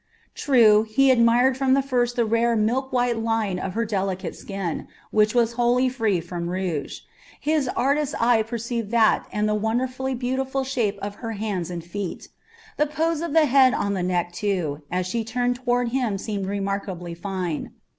True, 0.33 0.81
he 0.81 1.11
admired 1.11 1.55
from 1.55 1.75
the 1.75 1.83
first 1.83 2.15
the 2.15 2.25
rare 2.25 2.55
milk 2.55 2.91
white 2.91 3.19
line 3.19 3.59
of 3.59 3.75
her 3.75 3.85
delicate 3.85 4.35
skin, 4.35 4.87
which 5.11 5.35
was 5.35 5.53
wholly 5.53 5.89
free 5.89 6.19
from 6.19 6.49
rouge 6.49 7.01
his 7.39 7.67
artist 7.75 8.15
eye 8.19 8.41
perceived 8.41 8.89
that 8.89 9.27
and 9.31 9.47
the 9.47 9.53
wonderfully 9.53 10.15
beautiful 10.15 10.63
shape 10.63 10.97
of 11.03 11.17
her 11.21 11.33
hands 11.33 11.69
and 11.69 11.83
feet. 11.83 12.29
The 12.77 12.87
pose 12.87 13.21
of 13.21 13.33
the 13.33 13.45
head 13.45 13.75
on 13.75 13.93
the 13.93 14.01
neck, 14.01 14.31
too, 14.31 14.81
as 14.89 15.05
she 15.05 15.23
turned 15.23 15.57
toward 15.57 15.89
him 15.89 16.17
seemed 16.17 16.47
remarkably 16.47 17.13
fine. 17.13 17.71